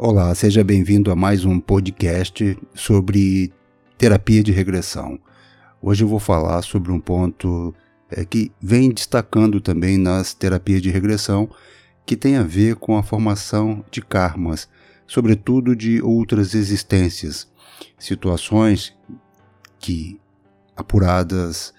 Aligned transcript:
Olá, 0.00 0.32
seja 0.32 0.62
bem-vindo 0.62 1.10
a 1.10 1.16
mais 1.16 1.44
um 1.44 1.58
podcast 1.58 2.56
sobre 2.72 3.52
terapia 3.98 4.44
de 4.44 4.52
regressão. 4.52 5.18
Hoje 5.82 6.04
eu 6.04 6.08
vou 6.08 6.20
falar 6.20 6.62
sobre 6.62 6.92
um 6.92 7.00
ponto 7.00 7.74
é, 8.08 8.24
que 8.24 8.52
vem 8.62 8.92
destacando 8.92 9.60
também 9.60 9.98
nas 9.98 10.32
terapias 10.32 10.80
de 10.82 10.88
regressão, 10.88 11.50
que 12.06 12.14
tem 12.14 12.36
a 12.36 12.44
ver 12.44 12.76
com 12.76 12.96
a 12.96 13.02
formação 13.02 13.84
de 13.90 14.00
karmas, 14.00 14.68
sobretudo 15.04 15.74
de 15.74 16.00
outras 16.00 16.54
existências, 16.54 17.50
situações 17.98 18.96
que, 19.80 20.20
apuradas 20.76 21.74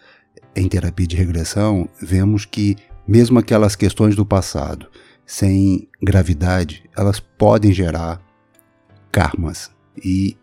em 0.53 0.67
terapia 0.67 1.07
de 1.07 1.15
regressão, 1.15 1.87
vemos 2.01 2.43
que, 2.43 2.75
mesmo 3.07 3.39
aquelas 3.39 3.77
questões 3.77 4.13
do 4.13 4.25
passado, 4.25 4.89
sem 5.29 5.87
gravidade, 6.01 6.89
elas 6.97 7.19
podem 7.19 7.71
gerar 7.71 8.19
karmas 9.11 9.69
e 10.03 10.35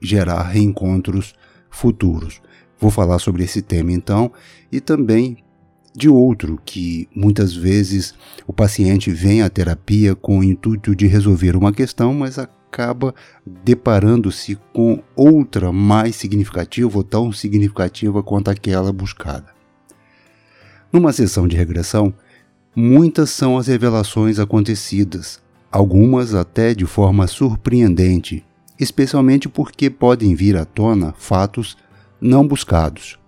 gerar 0.00 0.42
reencontros 0.42 1.32
futuros. 1.70 2.42
Vou 2.76 2.90
falar 2.90 3.20
sobre 3.20 3.44
esse 3.44 3.62
tema 3.62 3.92
então 3.92 4.32
e 4.70 4.80
também 4.80 5.36
de 5.94 6.08
outro 6.08 6.60
que 6.64 7.08
muitas 7.14 7.54
vezes 7.54 8.16
o 8.44 8.52
paciente 8.52 9.12
vem 9.12 9.42
à 9.42 9.48
terapia 9.48 10.16
com 10.16 10.40
o 10.40 10.44
intuito 10.44 10.96
de 10.96 11.06
resolver 11.06 11.54
uma 11.54 11.72
questão, 11.72 12.12
mas 12.12 12.36
acaba 12.36 13.14
deparando-se 13.46 14.58
com 14.72 15.00
outra 15.14 15.70
mais 15.70 16.16
significativa 16.16 16.98
ou 16.98 17.04
tão 17.04 17.30
significativa 17.30 18.24
quanto 18.24 18.50
aquela 18.50 18.92
buscada. 18.92 19.52
Numa 20.92 21.12
sessão 21.12 21.46
de 21.46 21.56
regressão, 21.56 22.12
Muitas 22.74 23.28
são 23.28 23.58
as 23.58 23.66
revelações 23.66 24.38
acontecidas, 24.38 25.42
algumas 25.70 26.34
até 26.34 26.74
de 26.74 26.86
forma 26.86 27.26
surpreendente, 27.26 28.42
especialmente 28.80 29.46
porque 29.46 29.90
podem 29.90 30.34
vir 30.34 30.56
à 30.56 30.64
tona 30.64 31.14
fatos 31.18 31.76
não 32.18 32.48
buscados 32.48 33.18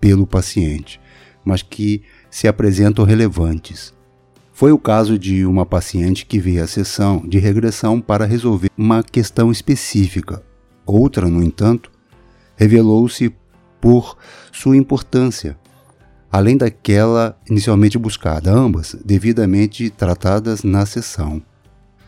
pelo 0.00 0.26
paciente, 0.26 1.00
mas 1.44 1.62
que 1.62 2.02
se 2.28 2.48
apresentam 2.48 3.04
relevantes. 3.04 3.94
Foi 4.52 4.72
o 4.72 4.78
caso 4.78 5.16
de 5.16 5.46
uma 5.46 5.64
paciente 5.64 6.26
que 6.26 6.40
veio 6.40 6.64
à 6.64 6.66
sessão 6.66 7.22
de 7.24 7.38
regressão 7.38 8.00
para 8.00 8.26
resolver 8.26 8.68
uma 8.76 9.04
questão 9.04 9.52
específica. 9.52 10.42
Outra, 10.84 11.28
no 11.28 11.40
entanto, 11.40 11.88
revelou-se 12.56 13.32
por 13.80 14.18
sua 14.50 14.76
importância 14.76 15.56
além 16.32 16.56
daquela 16.56 17.36
inicialmente 17.48 17.98
buscada, 17.98 18.50
ambas 18.50 18.96
devidamente 19.04 19.90
tratadas 19.90 20.64
na 20.64 20.86
sessão. 20.86 21.42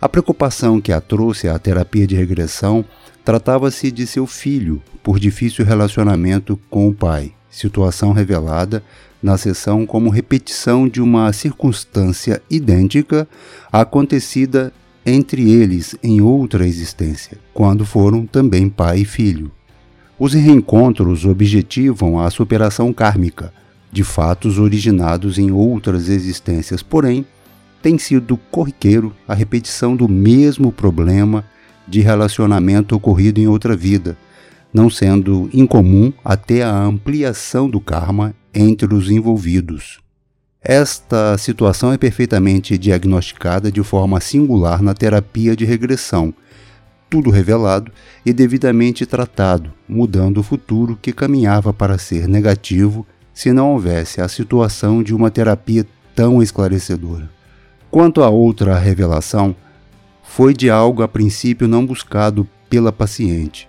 A 0.01 0.09
preocupação 0.09 0.81
que 0.81 0.93
a 0.93 1.01
trouxe 1.01 1.47
à 1.47 1.59
terapia 1.59 2.07
de 2.07 2.17
regressão 2.17 2.83
tratava-se 3.23 3.93
de 3.93 4.07
seu 4.07 4.27
filho 4.27 4.83
por 5.03 5.21
difícil 5.21 5.63
relacionamento 5.63 6.59
com 6.71 6.89
o 6.89 6.95
pai, 6.95 7.33
situação 7.51 8.13
revelada 8.13 8.83
na 9.23 9.37
sessão 9.37 9.85
como 9.85 10.09
repetição 10.09 10.89
de 10.89 11.03
uma 11.03 11.31
circunstância 11.33 12.43
idêntica 12.51 13.29
acontecida 13.71 14.73
entre 15.05 15.51
eles 15.51 15.95
em 16.03 16.23
outra 16.23 16.67
existência, 16.67 17.39
quando 17.53 17.85
foram 17.85 18.27
também 18.27 18.71
pai 18.71 19.01
e 19.01 19.05
filho. 19.05 19.51
Os 20.19 20.33
reencontros 20.33 21.27
objetivam 21.27 22.19
a 22.19 22.31
superação 22.31 22.93
kármica 22.93 23.53
de 23.95 24.03
fatos 24.03 24.59
originados 24.59 25.39
em 25.39 25.53
outras 25.53 26.09
existências, 26.09 26.83
porém, 26.83 27.25
tem 27.81 27.97
sido 27.97 28.37
corriqueiro 28.51 29.15
a 29.29 29.35
repetição 29.35 29.95
do 29.95 30.09
mesmo 30.09 30.73
problema 30.73 31.45
de 31.87 32.01
relacionamento 32.01 32.97
ocorrido 32.97 33.41
em 33.41 33.47
outra 33.47 33.77
vida, 33.77 34.19
não 34.73 34.91
sendo 34.91 35.49
incomum 35.55 36.13
até 36.25 36.65
a 36.65 36.77
ampliação 36.77 37.71
do 37.71 37.81
karma 37.81 38.35
entre 38.53 38.93
os 38.93 39.09
envolvidos. 39.09 40.01
Esta 40.61 41.39
situação 41.39 41.93
é 41.93 41.97
perfeitamente 41.97 42.77
diagnosticada 42.77 43.71
de 43.71 43.83
forma 43.85 44.21
singular 44.21 44.83
na 44.83 44.93
terapia 44.93 45.55
de 45.55 45.65
regressão, 45.65 46.35
tudo 47.09 47.31
revelado 47.31 47.93
e 48.27 48.33
devidamente 48.33 49.07
tratado, 49.07 49.73
mudando 49.89 50.39
o 50.39 50.43
futuro 50.43 50.99
que 51.01 51.13
caminhava 51.13 51.73
para 51.73 51.97
ser 51.97 52.27
negativo 52.27 53.07
se 53.35 53.53
não 53.53 53.73
houvesse 53.73 54.21
a 54.21 54.29
situação 54.29 55.03
de 55.03 55.13
uma 55.13 55.31
terapia 55.31 55.85
tão 56.15 56.41
esclarecedora. 56.41 57.29
Quanto 57.91 58.23
à 58.23 58.31
outra 58.31 58.79
revelação, 58.79 59.55
foi 60.23 60.55
de 60.55 60.71
algo 60.71 61.03
a 61.03 61.09
princípio 61.09 61.67
não 61.67 61.85
buscado 61.85 62.49
pela 62.71 62.93
paciente, 62.93 63.69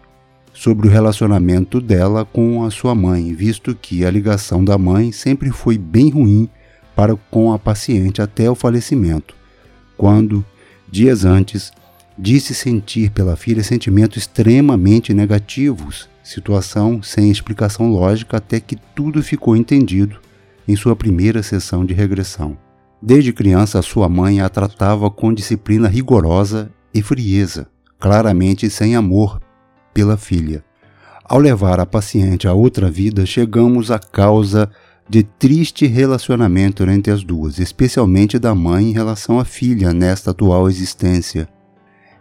sobre 0.53 0.87
o 0.87 0.91
relacionamento 0.91 1.81
dela 1.81 2.23
com 2.23 2.63
a 2.63 2.71
sua 2.71 2.95
mãe, 2.95 3.33
visto 3.33 3.75
que 3.75 4.05
a 4.05 4.11
ligação 4.11 4.63
da 4.63 4.77
mãe 4.77 5.11
sempre 5.11 5.49
foi 5.51 5.77
bem 5.77 6.09
ruim 6.09 6.47
para 6.95 7.15
com 7.29 7.51
a 7.51 7.59
paciente 7.59 8.21
até 8.21 8.49
o 8.49 8.55
falecimento, 8.55 9.35
quando, 9.97 10.45
dias 10.89 11.25
antes, 11.25 11.71
disse 12.17 12.53
sentir 12.53 13.11
pela 13.11 13.35
filha 13.35 13.63
sentimentos 13.63 14.17
extremamente 14.17 15.13
negativos 15.13 16.07
situação 16.25 17.03
sem 17.03 17.29
explicação 17.29 17.87
lógica 17.87 18.37
até 18.37 18.59
que 18.59 18.75
tudo 18.95 19.21
ficou 19.21 19.55
entendido 19.55 20.19
em 20.67 20.75
sua 20.75 20.95
primeira 20.95 21.43
sessão 21.43 21.85
de 21.85 21.93
regressão. 21.93 22.57
Desde 22.99 23.31
criança, 23.31 23.79
sua 23.83 24.09
mãe 24.09 24.41
a 24.41 24.49
tratava 24.49 25.11
com 25.11 25.31
disciplina 25.31 25.87
rigorosa 25.87 26.71
e 26.91 27.03
frieza, 27.03 27.67
claramente 27.99 28.67
sem 28.71 28.95
amor 28.95 29.39
pela 29.93 30.17
filha. 30.17 30.65
Ao 31.23 31.37
levar 31.37 31.79
a 31.79 31.85
paciente 31.85 32.47
a 32.47 32.53
outra 32.53 32.89
vida, 32.89 33.23
chegamos 33.25 33.91
à 33.91 33.99
causa 33.99 34.69
de 35.07 35.21
triste 35.21 35.85
relacionamento 35.85 36.83
entre 36.89 37.13
as 37.13 37.23
duas, 37.23 37.59
especialmente 37.59 38.39
da 38.39 38.55
mãe 38.55 38.89
em 38.89 38.93
relação 38.93 39.39
à 39.39 39.45
filha 39.45 39.93
nesta 39.93 40.31
atual 40.31 40.67
existência. 40.67 41.47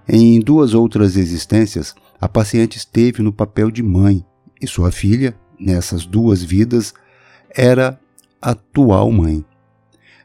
Em 0.07 0.39
duas 0.39 0.75
outras 0.75 1.17
existências, 1.17 1.95
a 2.25 2.29
paciente 2.29 2.79
esteve 2.79 3.23
no 3.23 3.31
papel 3.31 3.71
de 3.71 3.83
mãe 3.83 4.25
e 4.59 4.67
sua 4.67 4.91
filha, 4.91 5.37
nessas 5.61 6.07
duas 6.07 6.43
vidas, 6.43 6.95
era 7.55 8.01
atual 8.41 9.13
mãe. 9.13 9.45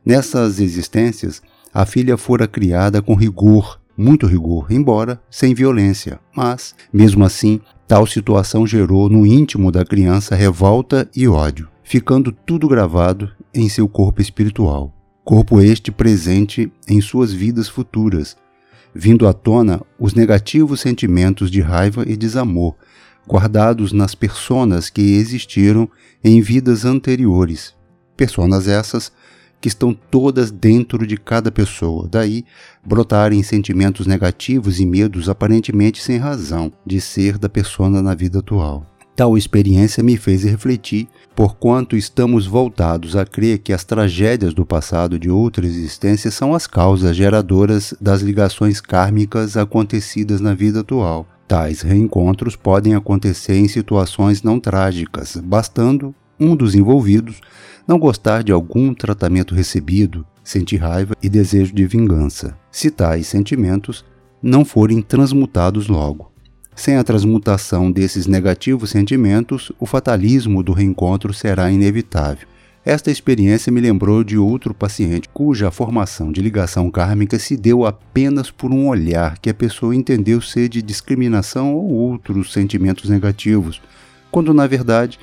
Nessas 0.05 0.61
existências, 0.61 1.41
a 1.73 1.85
filha 1.85 2.15
fora 2.15 2.47
criada 2.47 3.01
com 3.01 3.15
rigor, 3.15 3.81
muito 3.97 4.27
rigor, 4.27 4.71
embora 4.71 5.21
sem 5.29 5.53
violência, 5.53 6.21
mas, 6.33 6.73
mesmo 6.93 7.25
assim, 7.25 7.59
tal 7.85 8.07
situação 8.07 8.65
gerou 8.65 9.09
no 9.09 9.25
íntimo 9.25 9.69
da 9.69 9.83
criança 9.83 10.35
revolta 10.35 11.05
e 11.13 11.27
ódio, 11.27 11.67
ficando 11.83 12.31
tudo 12.31 12.69
gravado 12.69 13.29
em 13.53 13.67
seu 13.67 13.89
corpo 13.89 14.21
espiritual. 14.21 14.93
Corpo 15.25 15.59
este 15.59 15.91
presente 15.91 16.71
em 16.87 17.01
suas 17.01 17.33
vidas 17.33 17.67
futuras, 17.67 18.37
vindo 18.93 19.27
à 19.27 19.33
tona 19.33 19.81
os 19.99 20.13
negativos 20.13 20.81
sentimentos 20.81 21.49
de 21.51 21.61
raiva 21.61 22.03
e 22.07 22.17
desamor, 22.17 22.75
guardados 23.27 23.91
nas 23.91 24.15
personas 24.15 24.89
que 24.89 25.01
existiram 25.15 25.89
em 26.23 26.41
vidas 26.41 26.85
anteriores. 26.85 27.75
Personas 28.17 28.67
essas 28.67 29.11
que 29.61 29.67
estão 29.67 29.93
todas 29.93 30.51
dentro 30.51 31.05
de 31.05 31.17
cada 31.17 31.51
pessoa, 31.51 32.07
daí 32.09 32.45
brotarem 32.83 33.43
sentimentos 33.43 34.07
negativos 34.07 34.79
e 34.79 34.85
medos 34.85 35.27
aparentemente 35.27 36.01
sem 36.01 36.17
razão 36.17 36.71
de 36.85 37.01
ser 37.01 37.37
da 37.37 37.49
persona 37.49 38.01
na 38.01 38.15
vida 38.15 38.39
atual. 38.39 38.85
Tal 39.19 39.37
experiência 39.37 40.01
me 40.01 40.15
fez 40.15 40.45
refletir, 40.45 41.09
porquanto 41.35 41.97
estamos 41.97 42.47
voltados 42.47 43.17
a 43.17 43.25
crer 43.25 43.57
que 43.57 43.73
as 43.73 43.83
tragédias 43.83 44.53
do 44.53 44.65
passado 44.65 45.19
de 45.19 45.29
outra 45.29 45.65
existência 45.65 46.31
são 46.31 46.53
as 46.53 46.65
causas 46.65 47.17
geradoras 47.17 47.93
das 47.99 48.21
ligações 48.21 48.79
kármicas 48.79 49.57
acontecidas 49.57 50.39
na 50.39 50.53
vida 50.53 50.79
atual. 50.79 51.27
Tais 51.49 51.81
reencontros 51.81 52.55
podem 52.55 52.95
acontecer 52.95 53.57
em 53.57 53.67
situações 53.67 54.41
não 54.41 54.57
trágicas, 54.57 55.35
bastando 55.35 56.15
um 56.39 56.55
dos 56.55 56.73
envolvidos 56.73 57.41
não 57.85 57.99
gostar 57.99 58.41
de 58.41 58.53
algum 58.53 58.93
tratamento 58.93 59.53
recebido, 59.53 60.25
sentir 60.41 60.77
raiva 60.77 61.13
e 61.21 61.27
desejo 61.27 61.75
de 61.75 61.85
vingança, 61.85 62.57
se 62.71 62.89
tais 62.89 63.27
sentimentos 63.27 64.05
não 64.41 64.63
forem 64.63 65.01
transmutados 65.01 65.89
logo. 65.89 66.31
Sem 66.79 66.95
a 66.95 67.03
transmutação 67.03 67.91
desses 67.91 68.25
negativos 68.25 68.91
sentimentos, 68.91 69.69
o 69.77 69.85
fatalismo 69.85 70.63
do 70.63 70.71
reencontro 70.71 71.33
será 71.33 71.69
inevitável. 71.69 72.47
Esta 72.85 73.11
experiência 73.11 73.69
me 73.69 73.81
lembrou 73.81 74.23
de 74.23 74.37
outro 74.37 74.73
paciente 74.73 75.27
cuja 75.33 75.71
formação 75.71 76.31
de 76.31 76.41
ligação 76.41 76.89
kármica 76.89 77.37
se 77.37 77.57
deu 77.57 77.85
apenas 77.85 78.49
por 78.49 78.71
um 78.71 78.87
olhar 78.87 79.37
que 79.39 79.49
a 79.49 79.53
pessoa 79.53 79.93
entendeu 79.93 80.39
ser 80.39 80.69
de 80.69 80.81
discriminação 80.81 81.75
ou 81.75 81.91
outros 81.91 82.53
sentimentos 82.53 83.09
negativos, 83.09 83.81
quando 84.31 84.53
na 84.53 84.65
verdade 84.65 85.19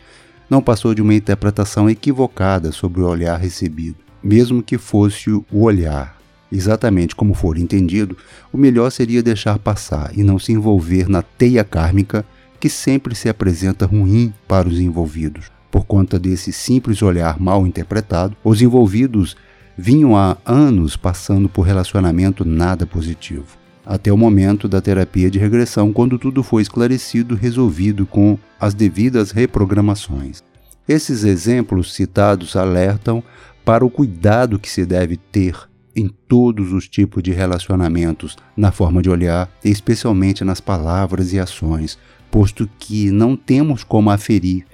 não 0.50 0.61
passou 0.61 0.94
de 0.94 1.00
uma 1.00 1.14
interpretação 1.14 1.88
equivocada 1.88 2.70
sobre 2.70 3.00
o 3.00 3.08
olhar 3.08 3.41
recebido, 3.41 3.97
mesmo 4.23 4.62
que 4.62 4.76
fosse 4.76 5.31
o 5.31 5.44
olhar 5.50 6.16
exatamente 6.50 7.14
como 7.14 7.34
for 7.34 7.58
entendido, 7.58 8.16
o 8.52 8.58
melhor 8.58 8.90
seria 8.90 9.22
deixar 9.22 9.58
passar 9.58 10.10
e 10.16 10.22
não 10.22 10.38
se 10.38 10.52
envolver 10.52 11.08
na 11.08 11.22
teia 11.22 11.64
kármica 11.64 12.25
que 12.58 12.69
sempre 12.69 13.14
se 13.14 13.28
apresenta 13.28 13.87
ruim 13.87 14.32
para 14.48 14.69
os 14.69 14.78
envolvidos. 14.78 15.50
Por 15.70 15.84
conta 15.84 16.19
desse 16.19 16.52
simples 16.52 17.02
olhar 17.02 17.38
mal 17.38 17.66
interpretado, 17.66 18.37
os 18.43 18.62
envolvidos 18.62 19.37
vinham 19.76 20.16
há 20.16 20.37
anos 20.44 20.96
passando 20.96 21.48
por 21.48 21.62
relacionamento 21.62 22.44
nada 22.44 22.87
positivo, 22.87 23.58
até 23.84 24.10
o 24.10 24.16
momento 24.16 24.69
da 24.69 24.81
terapia 24.81 25.31
de 25.31 25.38
regressão, 25.38 25.93
quando 25.93 26.19
tudo 26.19 26.43
foi 26.43 26.62
esclarecido 26.62 27.34
e 27.34 27.38
resolvido 27.38 28.06
com 28.06 28.38
as 28.58 28.72
devidas 28.72 29.32
reprogramações. 29.32 30.43
Esses 30.88 31.25
exemplos 31.25 31.93
citados 31.93 32.56
alertam 32.56 33.22
para 33.64 33.84
o 33.84 33.90
cuidado 33.90 34.58
que 34.58 34.70
se 34.70 34.87
deve 34.87 35.16
ter 35.16 35.69
em 35.96 36.08
todos 36.28 36.72
os 36.72 36.87
tipos 36.87 37.22
de 37.22 37.32
relacionamentos, 37.32 38.37
na 38.54 38.70
forma 38.70 39.00
de 39.00 39.08
olhar, 39.08 39.50
especialmente 39.64 40.44
nas 40.44 40.60
palavras 40.60 41.32
e 41.32 41.40
ações, 41.40 41.98
posto 42.31 42.69
que 42.78 43.10
não 43.10 43.34
temos 43.34 43.82
como 43.82 44.10
aferir 44.10 44.66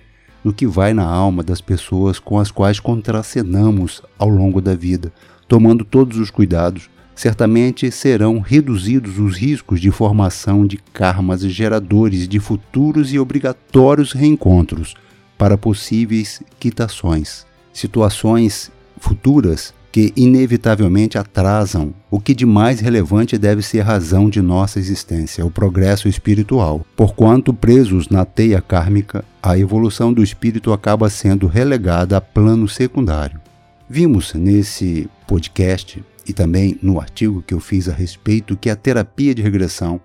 no 0.45 0.53
que 0.53 0.67
vai 0.67 0.93
na 0.93 1.05
alma 1.05 1.43
das 1.43 1.61
pessoas 1.61 2.19
com 2.19 2.39
as 2.39 2.51
quais 2.51 2.81
contracenamos 2.81 4.03
ao 4.19 4.29
longo 4.29 4.61
da 4.61 4.75
vida. 4.75 5.13
Tomando 5.47 5.85
todos 5.85 6.19
os 6.19 6.31
cuidados, 6.31 6.91
certamente 7.15 7.91
serão 7.91 8.41
reduzidos 8.41 9.19
os 9.19 9.37
riscos 9.37 9.81
de 9.81 9.91
formação 9.91 10.67
de 10.67 10.79
karmas 10.93 11.43
geradores 11.43 12.27
de 12.27 12.41
futuros 12.41 13.13
e 13.13 13.19
obrigatórios 13.19 14.13
reencontros 14.13 14.95
para 15.39 15.57
possíveis 15.57 16.43
quitações. 16.59 17.47
Situações 17.73 18.71
futuras 18.99 19.75
que 19.93 20.11
inevitavelmente 20.17 21.19
atrasam 21.19 21.95
o 22.11 22.19
que 22.19 22.35
de 22.35 22.47
mais 22.47 22.81
relevante 22.81 23.37
deve 23.37 23.61
ser 23.61 23.81
razão 23.81 24.31
de 24.31 24.41
nossa 24.41 24.79
existência, 24.79 25.45
o 25.45 25.51
progresso 25.51 26.09
espiritual. 26.09 26.85
Porquanto 26.97 27.53
presos 27.53 28.09
na 28.09 28.25
teia 28.25 28.63
kármica, 28.63 29.23
a 29.43 29.59
evolução 29.59 30.11
do 30.11 30.23
espírito 30.23 30.73
acaba 30.73 31.11
sendo 31.11 31.47
relegada 31.47 32.17
a 32.17 32.23
plano 32.23 32.67
secundário. 32.67 33.39
Vimos 33.87 34.33
nesse 34.33 35.11
podcast 35.27 36.03
e 36.27 36.33
também 36.33 36.79
no 36.81 36.99
artigo 36.99 37.45
que 37.47 37.53
eu 37.53 37.61
fiz 37.61 37.87
a 37.87 37.93
respeito 37.93 38.57
que 38.57 38.71
a 38.71 38.77
terapia 38.77 39.35
de 39.35 39.43
regressão, 39.43 40.01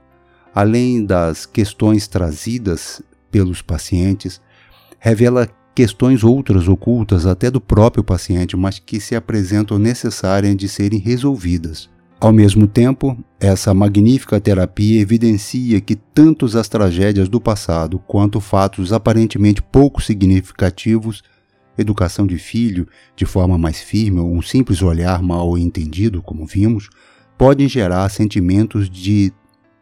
além 0.54 1.06
das 1.06 1.46
questões 1.46 2.10
trazidas 2.10 3.02
pelos 3.32 3.62
pacientes, 3.62 4.42
revela 5.00 5.48
questões 5.78 6.24
outras 6.24 6.68
ocultas 6.68 7.28
até 7.28 7.52
do 7.52 7.62
próprio 7.62 8.04
paciente, 8.04 8.58
mas 8.58 8.80
que 8.80 9.00
se 9.00 9.16
apresentam 9.16 9.78
necessárias 9.78 10.58
de 10.58 10.68
serem 10.68 10.98
resolvidas. 10.98 11.88
Ao 12.20 12.34
mesmo 12.34 12.66
tempo, 12.66 13.16
essa 13.40 13.76
magnífica 13.76 14.42
terapia 14.42 15.00
evidencia 15.00 15.80
que 15.80 15.96
tanto 15.96 16.48
as 16.48 16.68
tragédias 16.68 17.30
do 17.30 17.40
passado 17.40 18.00
quanto 18.08 18.40
fatos 18.42 18.92
aparentemente 18.92 19.62
pouco 19.62 20.02
significativos, 20.02 21.22
educação 21.78 22.26
de 22.26 22.40
filho 22.40 22.88
de 23.16 23.28
forma 23.28 23.56
mais 23.56 23.80
firme 23.80 24.20
ou 24.20 24.34
um 24.34 24.42
simples 24.42 24.82
olhar 24.82 25.22
mal 25.22 25.56
entendido, 25.60 26.24
como 26.24 26.44
vimos, 26.44 26.90
podem 27.38 27.70
gerar 27.70 28.10
sentimentos 28.10 28.90
de 28.90 29.32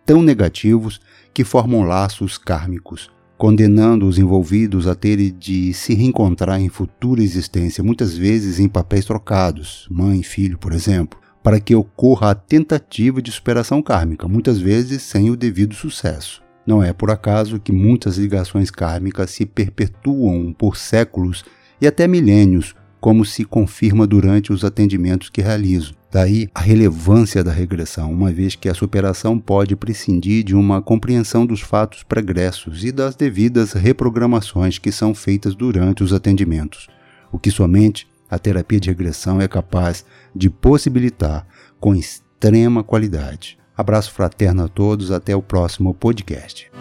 tão 0.06 0.22
negativos 0.22 1.00
que 1.34 1.46
formam 1.46 1.84
laços 1.84 2.38
kármicos, 2.38 3.10
condenando 3.38 4.08
os 4.08 4.18
envolvidos 4.18 4.88
a 4.88 4.96
terem 4.96 5.34
de 5.38 5.74
se 5.74 5.94
reencontrar 5.94 6.60
em 6.60 6.70
futura 6.70 7.22
existência, 7.22 7.84
muitas 7.84 8.18
vezes 8.18 8.60
em 8.60 8.68
papéis 8.68 9.06
trocados, 9.06 9.88
mãe 9.90 10.20
e 10.20 10.24
filho, 10.24 10.58
por 10.58 10.72
exemplo, 10.72 11.20
para 11.44 11.60
que 11.60 11.76
ocorra 11.76 12.32
a 12.32 12.36
tentativa 12.36 13.22
de 13.22 13.32
superação 13.32 13.82
kármica, 13.82 14.28
muitas 14.28 14.58
vezes 14.58 15.04
sem 15.04 15.30
o 15.30 15.36
devido 15.36 15.76
sucesso. 15.76 16.42
Não 16.66 16.82
é 16.82 16.92
por 16.92 17.12
acaso 17.12 17.60
que 17.60 17.72
muitas 17.72 18.18
ligações 18.18 18.72
kármicas 18.72 19.30
se 19.30 19.46
perpetuam 19.46 20.52
por 20.52 20.76
séculos 20.76 21.46
e 21.80 21.86
até 21.86 22.08
milênios, 22.08 22.74
como 23.00 23.24
se 23.24 23.46
confirma 23.46 24.08
durante 24.08 24.52
os 24.52 24.66
atendimentos 24.66 25.30
que 25.30 25.42
realizo. 25.42 25.94
Daí 26.16 26.50
a 26.56 26.62
relevância 26.62 27.44
da 27.44 27.52
regressão, 27.52 28.10
uma 28.10 28.32
vez 28.32 28.56
que 28.56 28.70
a 28.70 28.74
superação 28.74 29.38
pode 29.38 29.76
prescindir 29.76 30.46
de 30.46 30.56
uma 30.56 30.82
compreensão 30.82 31.46
dos 31.46 31.60
fatos 31.60 32.04
pregressos 32.04 32.86
e 32.86 32.92
das 32.94 33.18
devidas 33.18 33.74
reprogramações 33.74 34.78
que 34.78 34.94
são 34.94 35.14
feitas 35.14 35.54
durante 35.56 36.06
os 36.06 36.14
atendimentos, 36.14 36.88
o 37.34 37.38
que 37.38 37.52
somente 37.52 38.08
a 38.32 38.40
terapia 38.40 38.80
de 38.80 38.88
regressão 38.88 39.42
é 39.42 39.48
capaz 39.50 40.06
de 40.34 40.50
possibilitar 40.50 41.46
com 41.82 41.94
extrema 41.94 42.82
qualidade. 42.82 43.58
Abraço 43.76 44.14
fraterno 44.14 44.64
a 44.64 44.68
todos, 44.70 45.12
até 45.12 45.36
o 45.36 45.42
próximo 45.42 45.94
podcast. 45.94 46.72